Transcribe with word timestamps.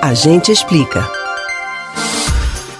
A 0.00 0.14
gente 0.14 0.52
explica. 0.52 1.10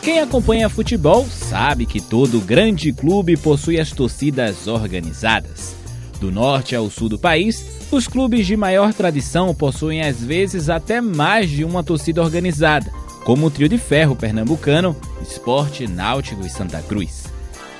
Quem 0.02 0.20
acompanha 0.20 0.68
futebol 0.68 1.26
sabe 1.26 1.84
que 1.84 2.00
todo 2.00 2.40
grande 2.40 2.92
clube 2.92 3.36
possui 3.36 3.80
as 3.80 3.90
torcidas 3.90 4.68
organizadas. 4.68 5.74
Do 6.20 6.30
norte 6.30 6.76
ao 6.76 6.88
sul 6.88 7.08
do 7.08 7.18
país, 7.18 7.66
os 7.90 8.06
clubes 8.06 8.46
de 8.46 8.56
maior 8.56 8.94
tradição 8.94 9.52
possuem 9.52 10.02
às 10.02 10.22
vezes 10.22 10.70
até 10.70 11.00
mais 11.00 11.50
de 11.50 11.64
uma 11.64 11.82
torcida 11.82 12.22
organizada, 12.22 12.88
como 13.24 13.46
o 13.46 13.50
Trio 13.50 13.68
de 13.68 13.78
Ferro 13.78 14.14
pernambucano, 14.14 14.96
Esporte, 15.20 15.88
Náutico 15.88 16.46
e 16.46 16.48
Santa 16.48 16.80
Cruz. 16.82 17.24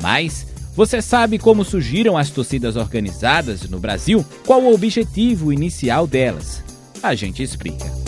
Mas 0.01 0.49
você 0.75 1.01
sabe 1.01 1.39
como 1.39 1.65
surgiram 1.65 2.17
as 2.17 2.29
torcidas 2.29 2.75
organizadas 2.75 3.69
no 3.71 3.79
Brasil? 3.79 4.27
Qual 4.45 4.61
o 4.63 4.75
objetivo 4.75 5.53
inicial 5.53 6.09
delas? 6.09 6.61
A 7.01 7.15
gente 7.15 7.41
explica. 7.41 8.08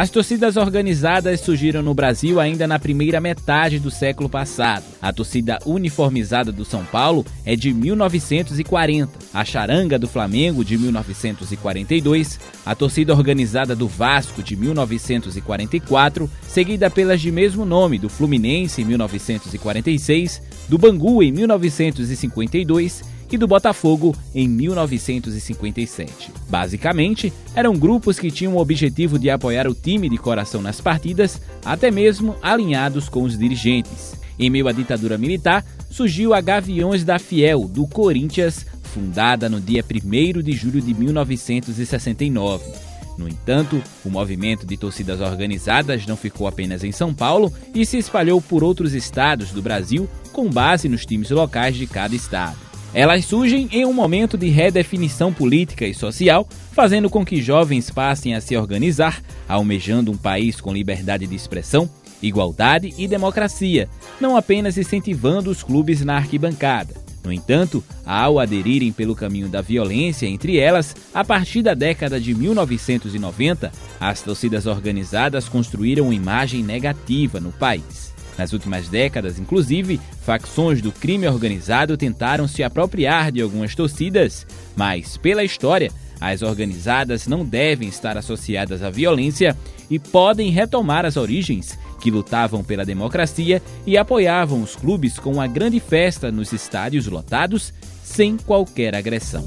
As 0.00 0.08
torcidas 0.08 0.56
organizadas 0.56 1.40
surgiram 1.40 1.82
no 1.82 1.92
Brasil 1.92 2.40
ainda 2.40 2.66
na 2.66 2.78
primeira 2.78 3.20
metade 3.20 3.78
do 3.78 3.90
século 3.90 4.30
passado. 4.30 4.82
A 4.98 5.12
torcida 5.12 5.58
uniformizada 5.66 6.50
do 6.50 6.64
São 6.64 6.86
Paulo 6.86 7.22
é 7.44 7.54
de 7.54 7.70
1940, 7.70 9.18
a 9.34 9.44
charanga 9.44 9.98
do 9.98 10.08
Flamengo 10.08 10.64
de 10.64 10.78
1942, 10.78 12.40
a 12.64 12.74
torcida 12.74 13.12
organizada 13.12 13.76
do 13.76 13.86
Vasco 13.86 14.42
de 14.42 14.56
1944, 14.56 16.30
seguida 16.48 16.88
pelas 16.88 17.20
de 17.20 17.30
mesmo 17.30 17.66
nome 17.66 17.98
do 17.98 18.08
Fluminense 18.08 18.80
em 18.80 18.86
1946, 18.86 20.40
do 20.66 20.78
Bangu 20.78 21.22
em 21.22 21.30
1952 21.30 23.19
e 23.30 23.38
do 23.38 23.46
Botafogo 23.46 24.14
em 24.34 24.48
1957. 24.48 26.32
Basicamente, 26.48 27.32
eram 27.54 27.76
grupos 27.76 28.18
que 28.18 28.30
tinham 28.30 28.54
o 28.54 28.60
objetivo 28.60 29.18
de 29.18 29.30
apoiar 29.30 29.68
o 29.68 29.74
time 29.74 30.08
de 30.08 30.18
coração 30.18 30.60
nas 30.60 30.80
partidas, 30.80 31.40
até 31.64 31.90
mesmo 31.90 32.36
alinhados 32.42 33.08
com 33.08 33.22
os 33.22 33.38
dirigentes. 33.38 34.14
Em 34.38 34.48
meio 34.48 34.68
à 34.68 34.72
ditadura 34.72 35.18
militar, 35.18 35.64
surgiu 35.90 36.32
a 36.32 36.40
Gaviões 36.40 37.04
da 37.04 37.18
Fiel, 37.18 37.68
do 37.68 37.86
Corinthians, 37.86 38.64
fundada 38.82 39.48
no 39.48 39.60
dia 39.60 39.84
1 39.84 40.42
de 40.42 40.52
julho 40.52 40.80
de 40.80 40.94
1969. 40.94 42.90
No 43.18 43.28
entanto, 43.28 43.82
o 44.02 44.08
movimento 44.08 44.66
de 44.66 44.78
torcidas 44.78 45.20
organizadas 45.20 46.06
não 46.06 46.16
ficou 46.16 46.46
apenas 46.46 46.82
em 46.82 46.90
São 46.90 47.12
Paulo 47.12 47.52
e 47.74 47.84
se 47.84 47.98
espalhou 47.98 48.40
por 48.40 48.64
outros 48.64 48.94
estados 48.94 49.50
do 49.50 49.60
Brasil, 49.60 50.08
com 50.32 50.48
base 50.48 50.88
nos 50.88 51.04
times 51.04 51.28
locais 51.28 51.76
de 51.76 51.86
cada 51.86 52.16
estado. 52.16 52.69
Elas 52.92 53.24
surgem 53.24 53.68
em 53.70 53.84
um 53.84 53.92
momento 53.92 54.36
de 54.36 54.48
redefinição 54.48 55.32
política 55.32 55.86
e 55.86 55.94
social, 55.94 56.48
fazendo 56.72 57.08
com 57.08 57.24
que 57.24 57.40
jovens 57.40 57.88
passem 57.88 58.34
a 58.34 58.40
se 58.40 58.56
organizar, 58.56 59.22
almejando 59.48 60.10
um 60.10 60.16
país 60.16 60.60
com 60.60 60.72
liberdade 60.72 61.26
de 61.26 61.36
expressão, 61.36 61.88
igualdade 62.20 62.92
e 62.98 63.06
democracia, 63.06 63.88
não 64.20 64.36
apenas 64.36 64.76
incentivando 64.76 65.50
os 65.50 65.62
clubes 65.62 66.04
na 66.04 66.16
arquibancada. 66.16 66.94
No 67.22 67.32
entanto, 67.32 67.84
ao 68.04 68.38
aderirem 68.38 68.92
pelo 68.92 69.14
caminho 69.14 69.48
da 69.48 69.60
violência 69.60 70.26
entre 70.26 70.58
elas, 70.58 70.96
a 71.14 71.22
partir 71.22 71.62
da 71.62 71.74
década 71.74 72.18
de 72.18 72.34
1990, 72.34 73.70
as 74.00 74.22
torcidas 74.22 74.66
organizadas 74.66 75.48
construíram 75.48 76.06
uma 76.06 76.14
imagem 76.14 76.62
negativa 76.62 77.38
no 77.38 77.52
país. 77.52 78.10
Nas 78.40 78.54
últimas 78.54 78.88
décadas, 78.88 79.38
inclusive, 79.38 80.00
facções 80.22 80.80
do 80.80 80.90
crime 80.90 81.28
organizado 81.28 81.94
tentaram 81.94 82.48
se 82.48 82.62
apropriar 82.62 83.30
de 83.30 83.42
algumas 83.42 83.74
torcidas, 83.74 84.46
mas, 84.74 85.18
pela 85.18 85.44
história, 85.44 85.92
as 86.18 86.40
organizadas 86.40 87.26
não 87.26 87.44
devem 87.44 87.86
estar 87.86 88.16
associadas 88.16 88.82
à 88.82 88.88
violência 88.88 89.54
e 89.90 89.98
podem 89.98 90.50
retomar 90.50 91.04
as 91.04 91.18
origens, 91.18 91.78
que 92.00 92.10
lutavam 92.10 92.64
pela 92.64 92.82
democracia 92.82 93.60
e 93.86 93.98
apoiavam 93.98 94.62
os 94.62 94.74
clubes 94.74 95.18
com 95.18 95.32
uma 95.32 95.46
grande 95.46 95.78
festa 95.78 96.32
nos 96.32 96.50
estádios 96.50 97.06
lotados, 97.08 97.74
sem 98.02 98.38
qualquer 98.38 98.94
agressão. 98.94 99.46